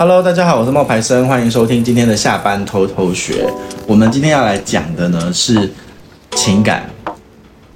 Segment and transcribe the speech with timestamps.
[0.00, 3.46] Hello，大家好，我是冒牌生，欢迎收听今天的下班偷偷学。
[3.86, 5.70] 我们今天要来讲的呢是
[6.36, 6.88] 情感，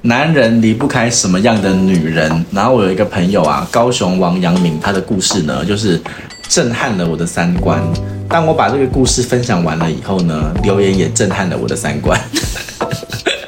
[0.01, 2.43] 男人离不开什么样的女人？
[2.51, 6.01] 然后我有一个朋友啊，高雄王阳明，他的故事呢就是
[6.49, 7.79] 震撼了我的三观。
[8.27, 12.19] 当我把这个故事分享完了以后呢，留言也震撼了我的三观。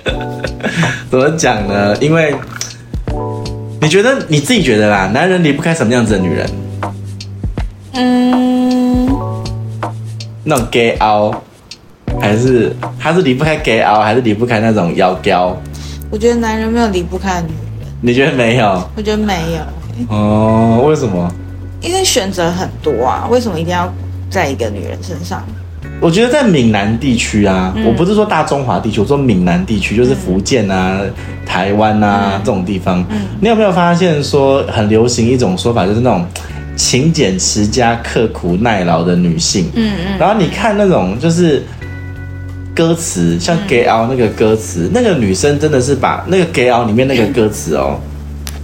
[1.10, 1.96] 怎么讲呢？
[1.96, 2.36] 因为
[3.80, 6.46] 你觉得你自己觉得啦，男人离不开什么样子的女人？
[10.48, 11.34] 那种 gay 凹，
[12.20, 15.56] 还是他是离不开 gay 凹，还是离不开那种妖娇？
[16.08, 17.88] 我觉得男人没有离不开女人。
[18.00, 18.88] 你觉得没有？
[18.94, 20.06] 我觉得没有。
[20.14, 21.28] 哦，为什么？
[21.80, 23.92] 因为选择很多啊，为什么一定要
[24.30, 25.42] 在一个女人身上？
[26.00, 31.12] 我觉得在闽南地区啊，嗯、我不是说大中华地区，我说闽南地区，就是福建啊、嗯、
[31.44, 33.04] 台湾啊、嗯、这种地方。
[33.10, 36.24] 嗯，你有没有发现说很流行一种说法，就是那种。
[36.76, 41.62] 勤俭持家、刻苦耐劳的女性，嗯嗯，然后你看那种就是
[42.74, 47.98] 歌词，像《Gay Out》那个歌词，嗯、那个女生真的是把那个《Gay Out》里面那个歌词哦，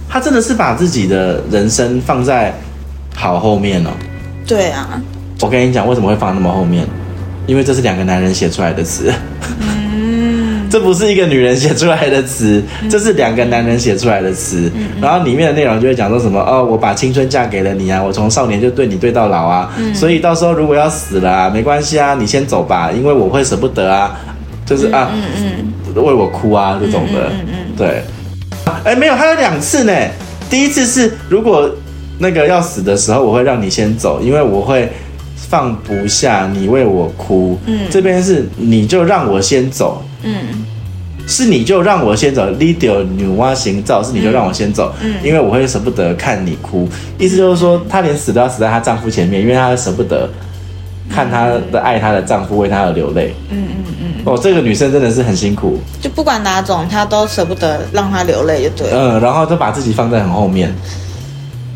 [0.07, 2.53] 她真的是把自己的人生放在
[3.15, 3.89] 好后面哦。
[4.45, 5.01] 对啊，
[5.41, 6.85] 我跟你讲，为什么会放那么后面？
[7.47, 9.11] 因为这是两个男人写出来的词。
[9.59, 10.22] 嗯
[10.73, 14.71] 这不是一个女人写出来的词，这是两个男人写出来的词。
[14.99, 24.19] 然后里面的内容就会讲说什么哦，我把青春嫁给了你啊，我从少年就对你对到老啊，所以到时候如果要死了啊，没关系啊，你先走吧，因为我会舍不得啊，
[24.65, 25.11] 就是啊，
[25.93, 27.29] 为我哭啊这种的，
[27.77, 28.01] 对。
[28.83, 29.93] 哎，没有，还有两次呢。
[30.49, 31.69] 第一次是如果
[32.17, 34.91] 那个要死的时候，我会让你先走，因为我会
[35.53, 37.59] 放不下你为我哭。
[37.67, 40.03] 嗯，这边是你就让我先走。
[40.23, 40.65] 嗯，
[41.27, 50.27] 是你就让我先走，leader 女娲行造，是你就让我先走，嗯，因为我会舍不得看你哭，意思就是说，她连死都要死在她丈夫前面，因为她舍不得
[51.07, 60.73] 看她的爱她的丈夫为她而流泪，嗯嗯嗯，哦，这个女生真的是很辛苦，就不管哪种，她都舍不得让她流泪，就对了，嗯，然后都把自己放在很后面，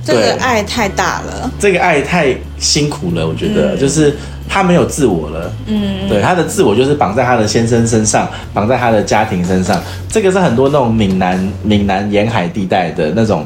[0.08, 4.16] 这个爱太大了，这个爱太辛苦了，我觉得就是。
[4.50, 9.78] 他没有自我了，嗯，对，他的自我就是绑在他的先生身上，绑在他的家庭身上。
[10.08, 13.46] 这个是很多那种闽南闽南沿海地带的那种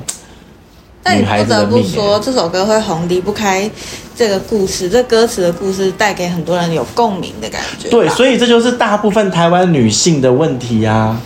[1.08, 1.70] 女孩子的命。
[1.72, 3.68] 但你不得不说，这首歌会红，离不开
[4.16, 7.90] 这个故事，这歌词的故事带给很多人有共鸣的感觉。
[7.90, 11.20] 对，所以这就是大部分台湾女性的问题啊。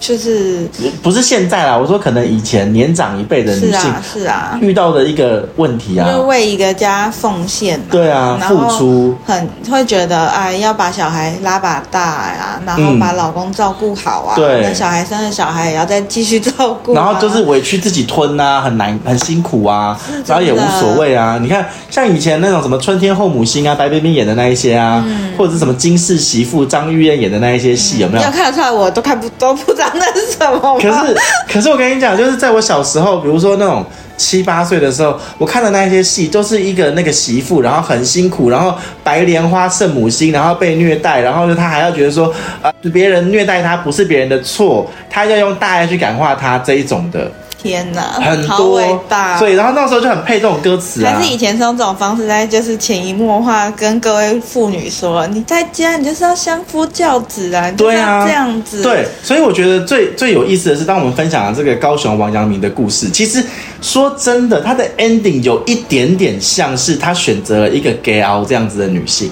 [0.00, 0.66] 就是
[1.02, 9.14] 不是现在啦，我说可能以前年长一辈的女性是啊，是啊，遇到的一个问题啊，就是为一个家奉献，对啊，付出。
[9.26, 12.00] 很会觉得哎，要把小孩拉把大
[12.32, 21.38] 呀，然后把老公照顾好啊，对，那小孩生了小孩也要再继续照顾，然后就是委屈自己吞啊，很难很辛苦啊，然后也无所谓啊。
[21.38, 25.04] 你看像以前那种什么春天后母心啊，白冰冰演的那一些啊，
[25.36, 28.24] 或者是什么金氏媳妇张玉燕演的那一些戏，有没有？
[28.24, 29.89] 要看得出来，我都看不都不知道。
[29.94, 30.78] 那是什么？
[30.80, 31.16] 可是，
[31.52, 33.84] 可是我跟你讲，就是在我小时候，比如说那种
[34.16, 47.30] 七八岁的时候，我看的那些戏，都是一个那个媳妇，然后很辛苦，然后白莲花圣母心，然后被虐待，然后就她还要觉得说，呃，别人虐待她不是别人的错，她要用大爱去感化她这一种的。
[47.60, 51.12] 天呐，很多，伟大，所以然后那时候就很配这种歌词啊。
[51.12, 58.82] 还是以前是用这种方式在，就是潜移默化跟各位妇女说，你在家你就是要相夫教子啊，对啊，这样子。
[58.82, 63.44] 对，所以我觉得最最有意思的是，当我们分享了这个高雄王阳明的故事，其实
[63.82, 69.30] 说真的，他的 ending 有一点点像是他选择了一个 gay 这样子的女性。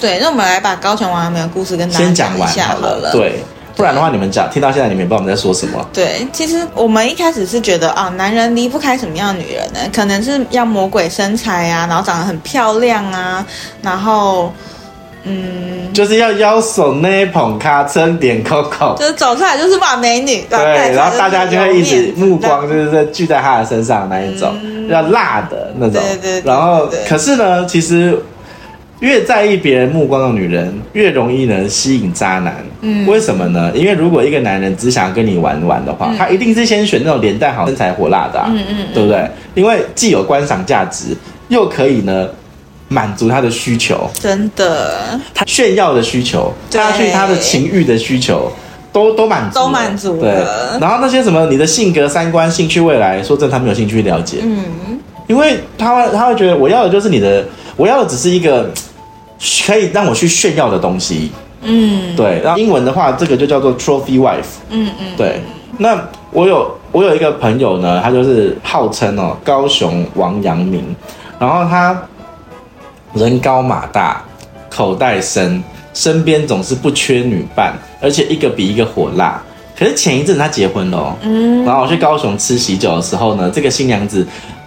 [0.00, 3.12] 对，那我们来把高雄王阳明的故事跟大家讲一下先讲完好了。
[3.12, 3.42] 对。
[3.76, 5.86] 不然的话，你们讲听到现在，你们也不知道我们在说什么。
[5.92, 9.80] 对，其实我们一开始是觉得啊，男人离不开什么样的女人呢？
[9.94, 13.46] 可能是要魔鬼身材啊，然后长得很漂亮啊，
[13.82, 14.50] 然后
[15.24, 20.42] 嗯，就是要腰手那捧咖，撑点 Coco，就是走出来就是把美女。
[20.48, 26.00] 对，然后大家就会一直目光就是在聚在她的身上那一种，嗯、要辣的那种。
[26.02, 26.50] 对对，对。
[26.50, 28.18] 然后，可是呢，其实。
[29.00, 32.56] 越在意别人目光的女人，越容易呢吸引渣男。
[32.80, 33.70] 嗯，为什么呢？
[33.74, 38.46] 因为如果一个男人只想跟你玩玩的话，嗯、他一定是先选那种脸蛋好、身材火辣的、啊。
[38.50, 39.28] 嗯嗯，嗯对不对？
[39.54, 41.16] 因为既有观赏价值，
[41.48, 42.28] 又可以呢
[42.88, 44.08] 满足他的需求。
[44.14, 48.50] 真的，他炫耀的需求，他去他的情欲的需求，
[48.92, 50.20] 都都满足，都满足。
[50.20, 50.30] 对。
[50.80, 54.38] 然后那些什么，你的性格、三观、兴趣、未来，说真的，他没有兴趣了解。
[54.42, 57.44] 嗯，因为他他会觉得，我要的就是你的，
[57.76, 58.70] 我要的只是一个。
[59.66, 61.30] 可以让我去炫耀的东西，
[61.60, 62.40] 嗯，对。
[62.42, 65.42] 然后英文的话，这个就叫做 trophy wife，嗯嗯，对。
[65.76, 66.02] 那
[66.32, 70.82] 我有我有一个朋友呢，他就是号称哦高雄王阳明，
[71.38, 72.02] 然后他
[73.12, 74.24] 人高马大，
[74.70, 75.62] 口袋深，
[75.92, 79.38] 身边总是不缺女伴，而且一个比一个火辣。
[79.78, 84.26] 可是前一阵他结婚了，嗯，然后我去高雄吃喜酒的时候呢，这个新娘子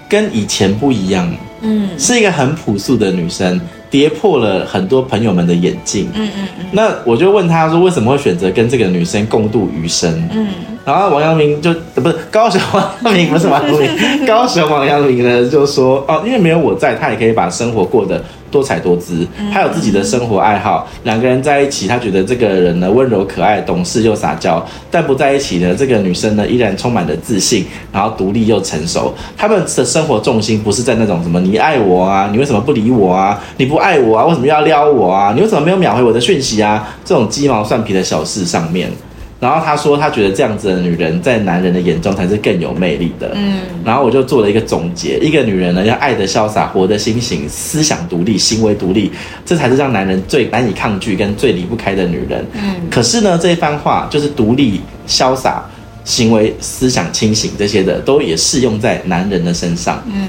[0.10, 6.66] 跟以前不一样，嗯，是一个很朴素的女生，跌破了很多朋友们的眼镜，嗯嗯嗯。
[6.72, 10.28] 那我就问他说，为什么会选择跟这个女生共度余生？
[10.34, 10.48] 嗯，
[10.90, 18.20] 然后王阳明就不是高雄王阳明，不是王阳明，高雄王阳明呢就说哦，因为没有我在，他也可以把生活过得。
[18.52, 20.88] 多彩多姿，他有自己的生活爱好。
[21.04, 24.60] 两个人在一起，他觉得这个人呢温柔可爱、懂事又撒娇；
[24.90, 29.14] 但不在一起呢，这个女生呢依然充满了自信，然后独立又成熟。
[29.38, 33.40] 他们的生活重心不是在那种什么“你爱我啊，你为什么不理我啊？
[33.58, 35.32] 你不爱我啊，为什么要撩我啊？
[35.36, 38.92] 你为什么没有秒回我的讯息啊？”这种鸡毛蒜皮的小事上面。
[39.40, 43.32] 然后他说，他觉得这样子的女人在男人的眼中才是更有魅力的。
[43.36, 49.10] 嗯，然后我就做了一个总结：一个女人呢，要爱得潇洒，活得清醒，思想独立，行为独立，
[49.46, 52.46] 这才是让男人最难以抗拒跟最离不开的女人。
[52.54, 55.64] 嗯，可是呢，这一番话就是独立、潇洒、
[56.04, 60.04] 行为、思想清醒这些的，都也适用在男人的身上。
[60.14, 60.28] 嗯，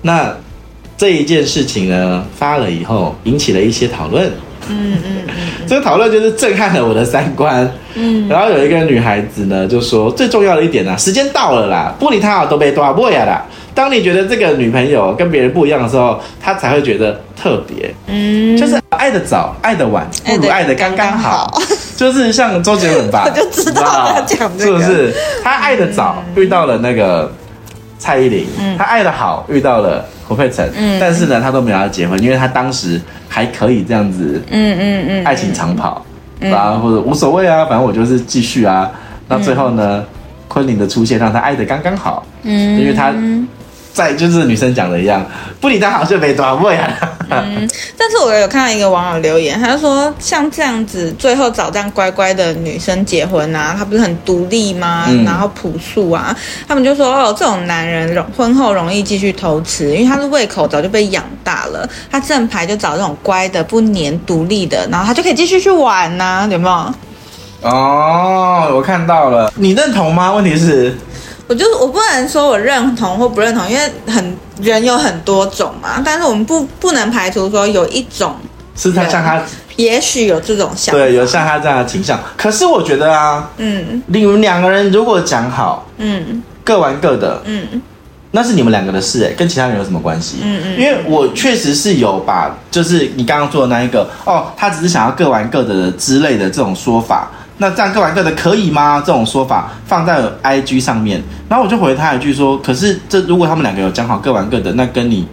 [0.00, 0.32] 那
[0.96, 4.30] 这一件事情呢，发了以后，引起了一些讨论。
[4.68, 7.70] 嗯嗯嗯，这个讨论就是震撼了我的三观。
[7.94, 13.44] 嗯，然后有一个女孩子呢，就说最重要的一点呢、啊，时间到了啦，不理他都被抓过呀啦。
[13.74, 17.94] 当你觉得这个女朋友跟别人不一样的时候，她才会觉得特别。
[18.06, 21.50] 嗯，就是爱的早，爱的晚，不如爱的刚刚好。
[21.52, 25.14] 刚刚好就是像周杰伦吧， 我就知道他讲这个，是不是？
[25.42, 27.32] 他爱的早，遇到了那个
[27.98, 30.70] 蔡依林；嗯、他爱的好，遇到了侯佩岑。
[30.76, 33.00] 嗯，但是呢，他都没有要结婚，因为他当时。
[33.32, 36.04] 还可以这样子，嗯嗯嗯，爱情长跑，
[36.38, 38.92] 然、嗯，或者无所谓啊，反正我就是继续啊。
[39.26, 40.04] 那最后呢，
[40.48, 43.10] 昆凌的出现让他爱的刚刚好，嗯，因为他。
[43.92, 45.24] 在就是女生讲的一样，
[45.60, 46.96] 不理他好像没抓过呀。
[47.28, 55.06] 嗯，但是我有看到一个网友留言，他就说像这样子，最后找这样乖乖的女生结婚啊，她不是很独立吗？
[55.08, 56.36] 嗯、然后朴素啊，
[56.66, 61.88] 他们就说哦，这种男人容婚后容易继续偷吃，因为他的胃口早就被养大了。
[62.10, 66.94] 他正牌就找这种乖的、不黏、独立的，然后他就可以继续去玩呐、啊，有没有？
[67.62, 70.32] 哦，我看到了，你认同吗？
[70.32, 70.96] 问题是。
[71.52, 76.00] 我就是我不能说我认同或不认同，因为很人有很多种嘛。
[76.02, 78.34] 但是我们不不能排除说有一种
[78.74, 79.42] 是他像他，
[79.76, 82.18] 也许有这种想法，对，有像他这样的倾向。
[82.38, 87.82] 可是我觉得啊，嗯，你们两个人如果讲好，嗯，各玩各的，嗯，
[88.30, 90.38] 那是你们两个的事，哎，跟其他人有什么关系？
[90.40, 97.30] 嗯嗯，因为我确实是有把，就是你刚刚说的那一个，哦，他只是想要各玩各的之类的这种说法。
[97.58, 99.00] 那这样各玩各的可以吗？
[99.04, 105.24] 这种说法放在 IG 上面，然后我就回他一句说：“可是这如果他们两个有讲好各玩各的，那跟你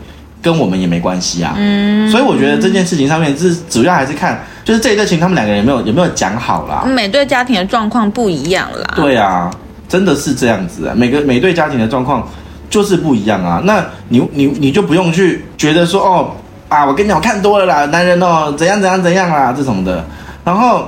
[0.41, 6.83] 跟我们也没关系啊。”嗯，所以我觉得这件事情上面是主要还是看，就是这一对情他们两个人有没有有没有讲好啦。
[6.85, 8.93] 每对家庭的状况不一样啦。
[8.95, 9.49] 对啊，
[9.87, 10.93] 真的是这样子啊。
[10.95, 12.27] 每个每对家庭的状况
[12.69, 13.59] 就是不一样啊。
[13.63, 16.31] 那你你你就不用去觉得说哦
[16.67, 20.05] 啊，我跟你讲我看多了啦，男人哦怎样怎样怎样啦这种的，
[20.43, 20.87] 然后。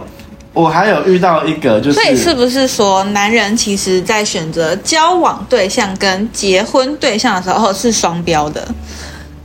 [0.54, 8.68] 我还有遇到一个，就是所以是不是说，男人其实在选择交往对象跟结婚对象的时候是双标的，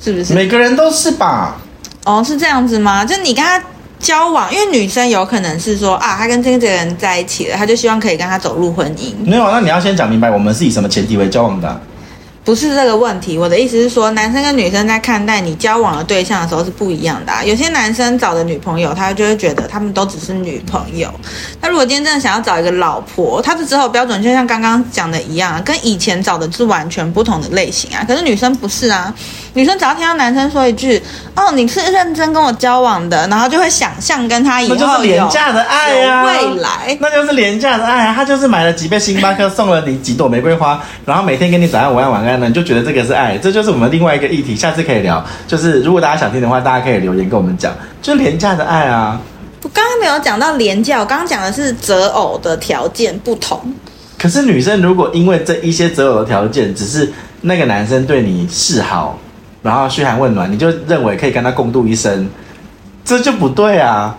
[0.03, 0.35] 是不是？
[0.35, 1.57] 每个人都是吧？
[2.05, 3.05] 哦，是这样子吗？
[3.05, 3.63] 就你跟他
[4.01, 9.15] 交往，因为女生有可能是说啊，他跟这个人在一起了，他就希望可以跟他走入婚姻。
[9.25, 11.81] 没有，那你要先讲明白，我们是以什么前提为交往的？
[12.47, 17.43] 不是这个问题，我的意思是说，男生跟女生在看待你交往的对象的时候是不一样的啊。
[17.43, 21.13] 有些男生找的女朋友，他就会觉得他们都只是女朋友。
[21.61, 28.05] 那如果今天真的想要找一个老婆，他的择偶标准就像刚刚讲的一样，跟以前找的是完全不同的类型啊。
[28.07, 29.13] 可是女生不是啊，
[29.57, 31.03] 女生只要听到男生说一句
[31.35, 38.13] “哦，你是认真跟我交往的”，然后就会想象跟他以后有，那就是廉价的爱啊，未来那就是廉价的爱啊。
[38.15, 42.39] 他就是买了几杯星巴克，送了你几朵玫瑰花，然后每天跟你早安、午安、晚安。
[42.39, 45.25] 呢你就觉得这个是爱，这就是我们另外一个议题，下次可以聊。
[45.49, 47.73] 就是如果大家想听的话，大家可以留言跟我们讲，
[48.03, 49.19] 就是廉价的爱啊。
[49.63, 53.59] 我刚刚没有讲到廉价，我刚刚讲的是择偶的条件不同。
[54.19, 57.11] 可是女生如果因为这一些择偶的条件，只是
[57.41, 59.19] 那个男生对你示好，
[59.67, 62.29] 然后嘘寒问暖，你就认为可以跟他共度一生，
[63.05, 64.17] 这就不对啊。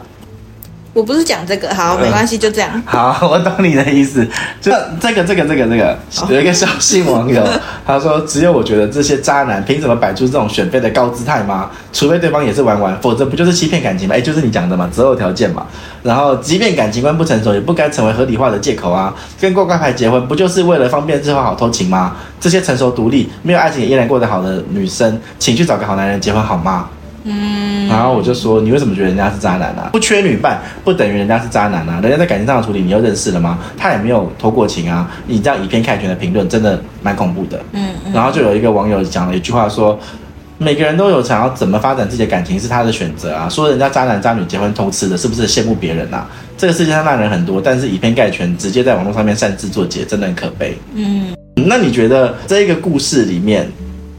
[0.97, 2.71] 我不是讲这个，好，没关系，就这样。
[2.83, 4.27] 好，我懂你的意思。
[4.59, 5.95] 就这个，这个，这个，这个，
[6.27, 7.47] 有一个小信网友，
[7.85, 11.69] 他说：“只有我觉得这些渣男凭什么摆出这种选妃的高姿态吗？
[11.93, 14.15] 除非对方也是玩玩，否则不就是欺骗感情吗？
[14.15, 15.67] 哎，就是你讲的嘛，择偶条件嘛。
[16.01, 19.13] 然后，即便感情观不成熟，也不该成为合理化的借口啊。
[19.39, 22.15] 跟过关牌结婚，不就是为了方便日后好偷情吗？
[22.39, 26.89] 这些成熟独立、没有爱情也依然过得好的女生，请去找个好男人结婚好吗？”
[27.29, 29.89] 嗯，然后我就说，你为什么觉得人家是渣男啊？
[29.91, 33.60] 不缺女伴不等于人家是渣男啊，人家在感情上的处理你又认识了吗？
[33.77, 37.60] 他也没有偷过情啊，你这样以偏概全的评论真的蛮恐怖的。
[37.74, 40.00] 嗯，嗯，然后就有一个网友讲了一句话说，
[40.57, 46.25] 每个人都有想要怎么发展自己的感情是他的选择啊，说人家渣男渣女结婚偷吃的，是不是羡慕别人啊？
[46.57, 50.75] 这个世界上烂人很多，但是以偏概全，直接在网络上面擅自作结，真的很可悲。
[50.96, 53.69] 嗯，那你觉得这一个故事里面？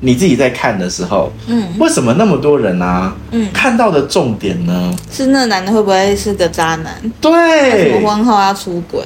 [0.01, 4.95] 你自己在看的时候，嗯，为什么那么多人啊，嗯，看到的重点呢？
[5.13, 6.95] 是那男的会不会是个渣男？
[7.21, 9.03] 对，为什么婚后要出轨？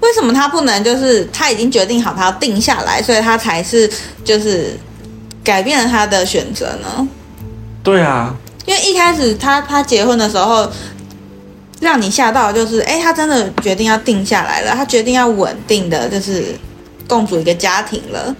[0.00, 3.88] 为什么他不能就是他已经决定好他要定下来，所以他才是
[4.24, 4.78] 就是
[5.44, 7.06] 改变了他的选择呢？
[7.82, 10.66] 对啊，因为一开始他他结婚的时候，
[11.80, 16.46] 让你吓到就是，哎，他真的决定要定下来了，他决定要稳定的就是
[17.06, 18.34] 共组一个家庭了。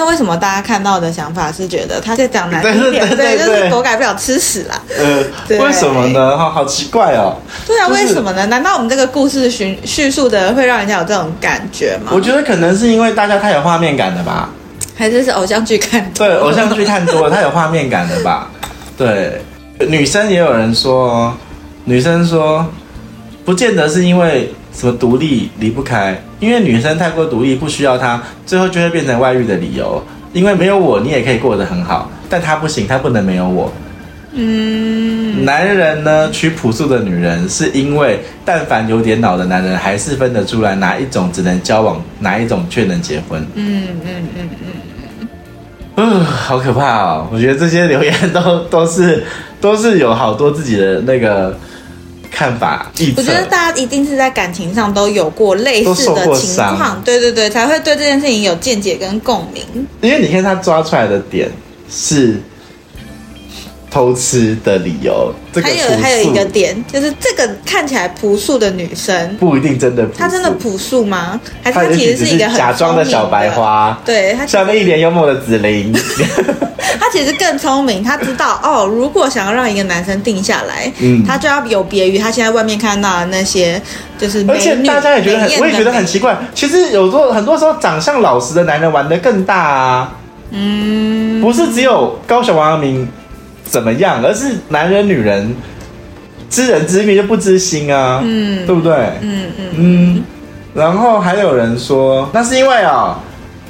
[0.00, 4.80] 那为什么大家看到的想法是觉得他在讲难听点，对，对，对，对，就是狗改不了吃屎啦？
[4.98, 6.38] 呃，对为什么呢？
[6.38, 7.36] 哈，好奇怪哦。
[7.66, 8.46] 对啊，就是、为什么呢？
[8.46, 12.12] 难道我们这个故事叙叙述的会让人家有这种感觉吗？
[12.14, 14.48] 我觉得可能是因为大家太有画面感了吧？
[14.96, 16.26] 还是是偶像剧看多？
[16.26, 18.50] 对，偶像剧看多了， 太有画面感了吧？
[18.96, 19.42] 对，
[19.80, 21.36] 女生也有人说，
[21.84, 22.66] 女生说，
[23.44, 24.50] 不见得是因为。
[24.72, 26.22] 什么独立离不开？
[26.38, 30.02] 因为女生太过独立，不需要他，最后就会变成外遇的理由。
[30.32, 33.72] 因为没有我，你也可以过得很好，但他不行，他不能没有我。
[34.32, 43.44] 嗯，男人呢，娶朴素的女人，是因为但凡有点脑的男人，还是分得出来哪一种只能交往，哪一种却能结婚。
[43.54, 44.48] 嗯嗯嗯嗯
[45.18, 45.28] 嗯。
[45.96, 47.28] 嗯， 好可怕哦！
[47.32, 49.24] 我觉得这些留言都都是
[49.60, 51.58] 都是有好多自己的那个。
[52.30, 59.64] 看法，我觉得大家一定是在感情上都有过类似的情况，对对对，才会对这件事情有见解跟共鸣。
[60.00, 61.50] 因为你看他抓出来的点
[61.90, 62.40] 是。
[63.90, 71.40] 偷吃的理由，这个、还有还有一个点，就是这个看起来朴素的女生不一定真的，她真的朴素吗？
[71.62, 74.00] 还是她其实是一个很假装的小白花？
[74.04, 75.92] 对，她下面一脸幽默的紫菱，
[77.00, 83.82] 她其实更聪明，她知道哦，如果想要让一个男生定下来，嗯，她就要有别于她现在外面看到的那些，
[84.16, 86.38] 就是而且大家也觉得很，我也觉得很奇怪。
[86.54, 90.12] 其实有时候很多时候长相老实的男人玩的更大啊，
[90.52, 93.08] 嗯，不是只有高雄王阳明。
[93.70, 94.20] 怎么样？
[94.24, 95.54] 而是男人女人
[96.50, 98.92] 知人知面就不知心啊，嗯，对不对？
[99.22, 100.24] 嗯嗯嗯。
[100.74, 103.16] 然后还有人说，那是因为啊、哦，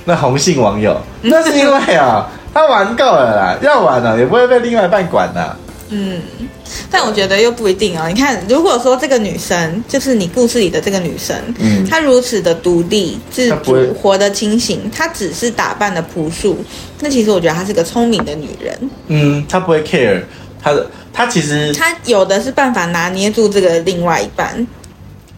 [0.06, 5.56] 那红杏网友，那是因为啊、哦，他玩够了啦，要玩了也不会被另外一半管的。
[5.90, 6.20] 嗯，
[6.90, 8.08] 但我觉得又不一定哦。
[8.08, 16.58] 你看，如果说这个女生就是你故事里的这个女生，嗯，她如此的独立自主，活得清醒，她只是打扮的朴素，
[17.00, 18.90] 那其实我觉得她是个聪明的女人。
[19.08, 20.22] 嗯，她不会 care，
[20.62, 24.66] 她的她其实她有的是办法拿捏住这个另外一半，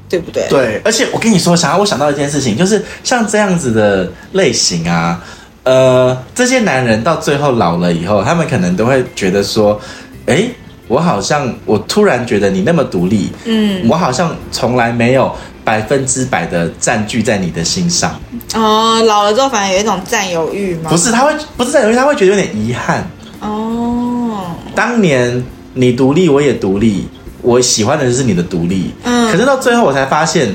[0.08, 0.46] 对不对？
[0.48, 5.22] 对，而且我跟你说，想要我想到一件事情，就是像这样子的类型啊，
[5.64, 9.80] 呃，这些男人到最后老了以后，他们可能都会觉得说。
[10.24, 10.46] 哎，
[10.92, 15.34] 我好像我突然觉得你那么独立，嗯，我好像从来没有
[15.64, 18.14] 百分之百的占据在你的心上。
[18.54, 20.90] 哦，老了之后反而有一种占有欲吗？
[20.90, 23.08] 不是，他会不是占有欲，他会觉得有点遗憾。
[23.40, 27.08] 哦，当年你独立，我也独立，
[27.40, 28.92] 我喜欢的就是你的独立。
[29.04, 30.54] 嗯，可是到最后我才发现，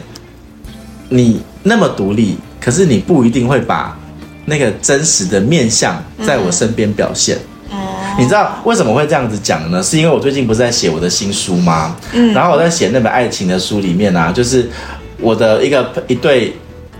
[1.09, 3.97] 你那么独立，可是你不一定会把
[4.45, 7.35] 那个真实的面相在我身边表现。
[7.37, 7.56] 嗯
[8.17, 9.81] 你知道为什么会这样子讲呢？
[9.81, 11.95] 是因为我最近不是在写我的新书吗？
[12.13, 14.67] 嗯，然后我在写那本爱情的书里面呢、啊，就是
[15.19, 16.53] 我的一个一对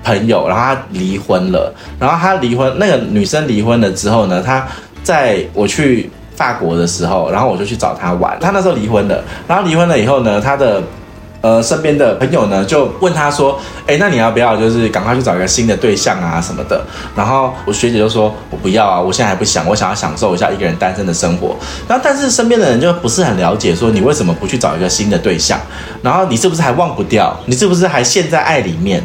[0.04, 4.66] 朋友，然后他离婚了，然后他离婚，那个女生离婚了之后呢，他
[5.04, 10.82] 在我去法国的时候，然后我就去找他玩，他那时候离婚了，然后离婚了以后呢，他的。
[11.48, 16.86] 呃，身边的朋友呢，就问他说：“哎，那你要不要就是赶快去找一个新的对象啊什么的？”
[17.16, 21.56] 然后我学姐就说：“我不要啊，我现在还不想，我想要享受一下一个人单身的生活。”
[21.88, 25.58] 然后，但是身边的人就不是很了解，说你为什么不去找一个新的对象？
[26.02, 27.34] 然后你是不是还忘不掉？
[27.46, 29.02] 你是不是还陷在爱里面？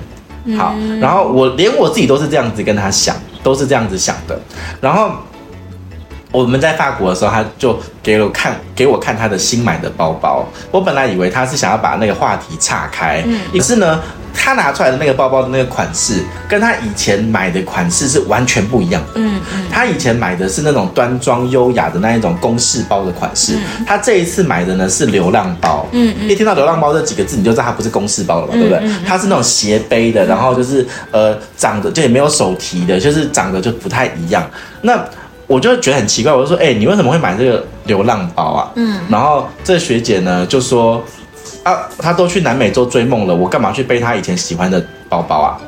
[0.59, 4.37] 好，然后我连我自己都是这样子跟他想，都是这样子想的。
[4.81, 5.13] 然后。
[6.33, 10.49] 我们在法国的时候，他就给我看，给我看他的新买的包包。
[10.71, 14.01] 我本来以为他是想要把那个话题岔开，嗯，可是呢，
[14.35, 19.13] 他拿出来的那个包包的那个款式，跟他以前买的款式是完全不一样的。
[19.17, 25.87] 嗯嗯，他以前买的是那种端庄优雅的那一种公事包的款式，嗯，他这一次买的呢是流浪包。
[25.93, 28.83] 嗯嗯，一听到流浪包这几个字，你就知道它不是公事包了嘛，对不对？
[29.07, 34.43] 它是那种斜背的，然后就是呃长得就也没有手提的，就是长得就不太一样。
[34.81, 34.99] 那
[35.47, 38.71] 我就觉得很奇怪，我就说，哎、欸，你为什么会买这个流浪包啊？
[38.77, 41.03] 嗯，然后这学姐呢就说，
[41.63, 45.61] 啊，她都去南美洲追梦了，我干嘛去背她以前喜欢的包包啊？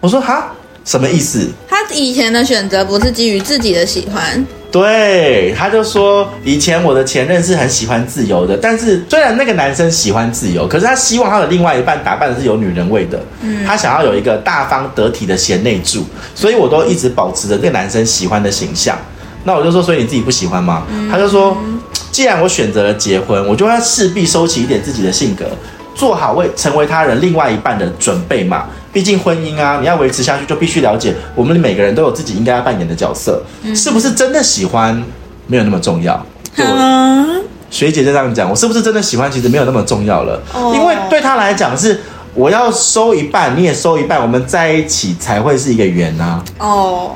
[0.00, 0.52] 我说哈，
[0.84, 1.48] 什么意思？
[1.68, 4.44] 她以前的选择不是基于自己的喜欢。
[4.70, 16.04] 对，她就说以前我的前任是很喜欢自由的，但是虽然那个男生喜欢自由，可是他希望他的另外一半打扮的是有女人味的，嗯，他想要有一个大方得体的贤内助，
[16.36, 18.96] 所以我都一直保持着这个男生喜欢的形象。
[19.44, 20.84] 那我就说，所以你自己不喜欢吗？
[21.10, 21.56] 他就说，
[22.12, 25.46] 既然我选择了结婚，我就要势必收起一点自己的性格，
[25.94, 28.64] 做好为成为他人另外一半的准备嘛。
[28.92, 35.00] 毕竟婚姻啊，你要维持下去，就必须了解我们每个人都有自己应该要扮演的角色，嗯、是不是真的喜欢
[35.46, 36.26] 没有那么重要。
[36.56, 42.00] 对，嗯、学姐就这样讲，我是不是真的喜欢其实没有那么重要了，哦、因为对他来讲是
[42.34, 46.44] 我要收一半，你也收一半，我们在一起才会是一个圆啊。
[46.58, 47.12] 哦。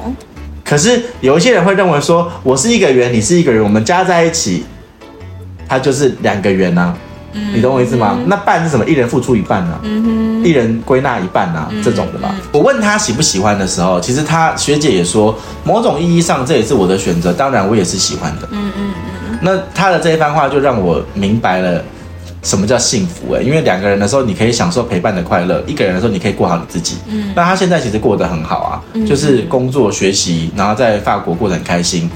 [0.64, 4.64] 可是有一些人会认为说，我是一个圆，你是一个圆，我们加在一起，
[5.68, 6.96] 它就是两个圆啊。
[7.52, 8.14] 你懂我意思吗？
[8.16, 8.84] 嗯、那半是什么？
[8.84, 9.80] 一人付出一半呢、啊？
[9.82, 12.32] 嗯，一人归纳一半啊，嗯、这种的吧。
[12.52, 18.48] 我问他喜不喜欢的时候，其实他学姐也说，某种意义上这也是我的选择，当然我也是喜欢的。
[18.52, 18.94] 嗯嗯
[19.32, 19.38] 嗯。
[19.42, 21.84] 那他的这一番话就让我明白了
[22.44, 26.98] 什么叫幸福哎、欸，因为两个人的时候你可以享受陪伴的快乐，一个人的时候你可以过好你自己。
[27.08, 27.32] 嗯。
[27.34, 32.08] 那他现在其实过得很好啊，就是工作学习，然后在法国过得很开心，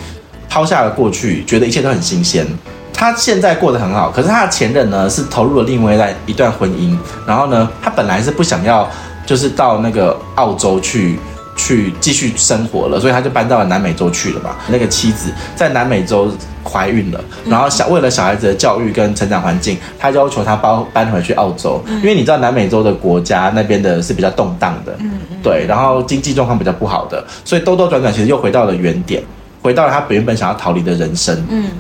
[0.49, 2.47] 抛下了过去，觉得一切都很新鲜。
[2.93, 5.95] 他现在过得很好，可是他的前任呢是投入了另外
[6.27, 8.89] 一一段婚姻，然后呢，他本来是不想要，
[9.25, 11.17] 就是到那个澳洲去
[11.57, 14.51] 去继续生活了，所以他就搬到了南美洲去了嘛。
[14.69, 16.33] 那个妻子在南美洲
[16.69, 24.97] 怀孕了，然后小为了小孩子的教育跟成长环境，他要求他搬搬回去澳洲，因为你知道南美洲的国家那边的是比较动荡的，
[25.43, 29.23] 对，然后经济状况比较不好的，所以兜兜转转其实又回到了原点，
[29.63, 31.43] 回到了他原本想要逃离的人生。
[31.49, 31.71] 嗯。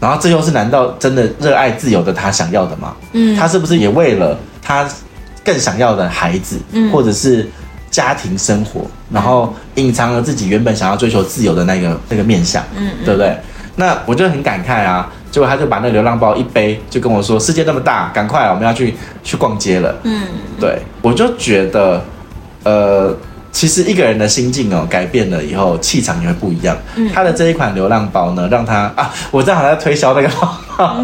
[0.00, 2.94] 然后这又是难道真的热爱自由的他想要的吗？
[3.12, 4.86] 嗯，他是不是也为了他
[5.42, 7.48] 更想要的孩子，嗯，或者是
[7.90, 13.34] 家庭生活，然后隐藏了自己原本想要追求自由的那个那个面向，嗯，对不对？
[13.76, 15.10] 那我就很感慨啊。
[15.30, 20.22] 结果他就把那个流浪包一背，就跟我说：“世界那么大，赶快，我们要去去逛街了。”嗯，
[20.60, 22.04] 对，我就觉得，
[22.64, 23.16] 呃。
[23.54, 26.76] 其实一个人的心境哦，改变了以后，气场也会不一样。
[26.96, 30.28] 嗯，他的这一款流浪包呢，让他啊，我正好在推销那个
[30.76, 30.96] 包，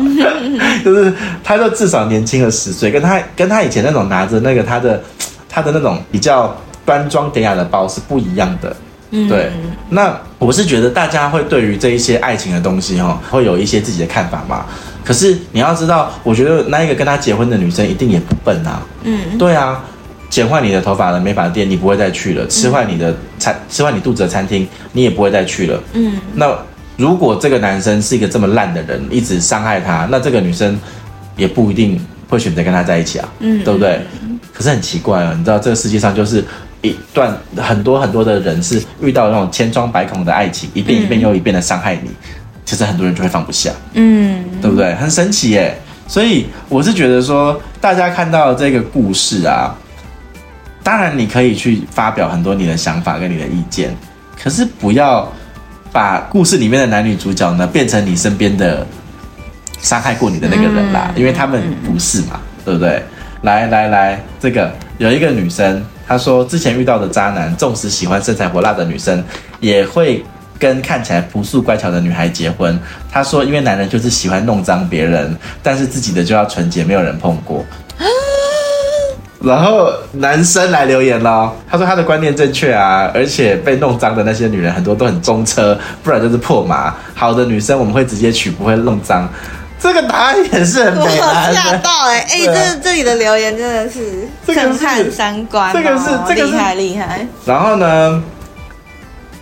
[0.85, 5.01] 就是他就至少年轻了十岁，跟他跟他以前那种拿着那个他的
[5.49, 6.53] 他的那种比较
[6.85, 8.75] 端庄典雅的包是不一样的。
[9.11, 9.51] 嗯，对。
[9.89, 14.67] 那我是觉得大家会对于这一些爱情的东西哈，会有一些自己的看法嘛。
[15.05, 18.83] 可是你要知道，我觉得那一个跟他结婚的女生一定也不笨啊。
[19.03, 19.83] 嗯，对啊。
[20.29, 25.83] 剪坏你的头发的美发店，你不会再去了；吃坏你的餐，吃坏你肚子的餐厅，你也不会再去了。
[25.93, 26.57] 嗯，那
[26.97, 30.79] 如果这个男生是一个这么烂的人，一直伤害他，那这个女生
[31.37, 33.29] 也不一定会选择跟他在一起啊。
[33.41, 34.01] 嗯，对不对？
[34.55, 36.45] 可是很奇怪啊，你知道这个世界上就是
[36.83, 42.11] 一段很多很多的人是遇到那种千疮百孔的爱情，一遍一遍又一遍的伤害你，
[42.65, 43.71] 其实很多人就会放不下。
[43.95, 44.95] 嗯，对不对？
[44.95, 45.77] 很神奇耶。
[46.07, 49.77] 所以我是觉得说，大家看到这个故事啊。
[50.83, 53.95] 当然，你可以去发表很多你的想法跟你的意见，
[54.43, 55.31] 可是不要
[55.93, 58.87] 把故事里面的男女主角呢变成你身边的
[59.83, 63.03] 伤害过你的那个人啦，因为他们不是嘛，对不对？
[63.43, 69.23] 来来来，这个有一个女生，他说之前遇到的渣男，纵使喜欢身材火辣的女生，
[69.61, 70.25] 也会
[70.59, 72.77] 跟看起来朴素乖巧的女孩结婚。
[73.13, 77.65] 他说，因为男人就是喜欢弄脏别人，但是自己的就要纯洁，没有人碰过。
[79.41, 86.93] 然后男生来留言了，他说他的观念正确啊，而且被弄脏的那些女人很多都很中车，不然就是破麻。
[87.15, 89.31] 好的女生我们会直接娶，不会弄脏。
[89.81, 97.27] 这个答案也是很美吓到哎、欸、哎，这这里的留言真的是震撼三观，这个是这个厉害厉害。
[97.47, 98.23] 然后呢，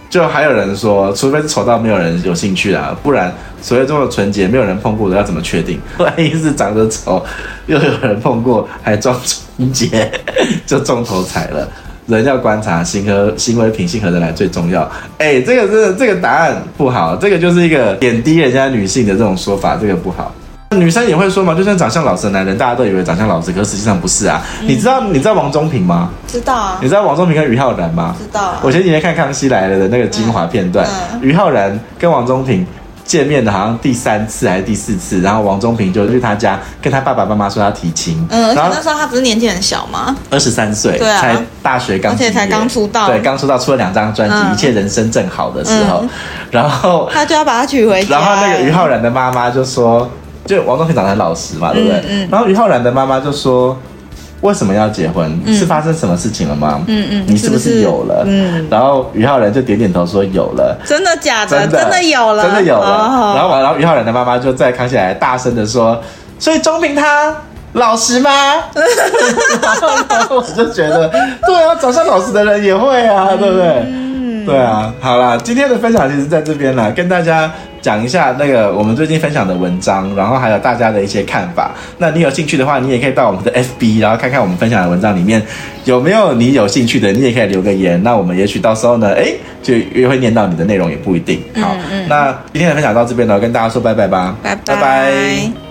[0.09, 5.81] 就还有人说，除非是丑到没有人有兴趣啦，不然所谓这么纯洁，没有人碰过的，要怎么确定？
[5.99, 7.25] 万一是长得丑，
[7.67, 10.09] 又有人碰过，还装纯洁
[10.65, 11.69] 就中头彩了，
[12.09, 14.83] 人要观察，行和行为品性和人来最重要。
[15.19, 20.33] 哎、欸，这个真的这个答案不好，这个就是一个贬低人家女性的这种说法，这个不好。
[20.73, 24.43] 女生也会说嘛，就算长相老实的男人，大家都以为长相老实，可是实际上不是啊。
[24.61, 26.11] 嗯、你知道你知道王中平吗？
[26.27, 26.79] 知道啊。
[26.83, 28.15] 你知道王中平跟于浩然吗？
[28.19, 28.61] 知道、啊。
[28.63, 30.87] 我前几天看康熙来了的那个精华片段，
[31.23, 32.67] 于、嗯嗯、浩然跟王中平
[33.09, 38.23] 见面的好像第三次还是第四次，然后王中平就去他家跟他爸爸妈妈说要提亲。
[38.29, 40.15] 嗯，然后那时候他不是年纪很小吗？
[40.29, 46.09] 二十三岁，对啊，才大学刚，而且才刚出道，对，刚出道出了两张专辑，嗯，一切人生正好的时候，嗯，
[46.51, 48.19] 然后他就要把他娶回家。
[48.19, 50.07] 然后那个于浩然的妈妈就说，
[50.45, 51.99] 就王中平长得很老实嘛，对不对？
[52.01, 52.05] 嗯。
[52.25, 53.75] 嗯然后于浩然的妈妈就说。
[54.41, 55.41] 为什么要结婚？
[55.45, 56.81] 嗯、是发生什么事情了吗？
[56.87, 58.25] 嗯嗯，你是不是有了？
[58.27, 60.79] 嗯，然后于浩然就点点头说有了。
[60.85, 61.59] 真的假的？
[61.61, 62.87] 真的，真的有了，真的有了。
[62.87, 66.01] 哦、然后，然后于浩然的妈妈就在康熙来大声的说
[66.39, 67.35] ：“所以钟平他
[67.73, 68.31] 老实吗？”
[70.09, 71.09] 然后我就觉得，
[71.45, 73.67] 对啊，长相老实的人也会啊，对不对？
[73.87, 74.08] 嗯，
[74.49, 74.93] 对啊。
[75.01, 77.51] 好啦，今天的分享其实在这边啦，跟大家。
[77.81, 81.71] 讲一下那个我们最近分享的文章，然后还有大家的一些看法。
[81.97, 85.41] 那你有兴趣的话，你也可以到我们的 FB，然后看看我们分享的文章里面
[85.85, 88.03] 有没有你有兴趣的，你也可以留个言。
[88.03, 89.29] 那我们也许到时候呢，哎，
[89.63, 91.41] 就也会念到你的内容，也不一定。
[91.55, 94.75] 好，嗯嗯，那今天的分享到这边了，跟大家说拜拜吧，拜拜。
[94.75, 95.68] 拜拜。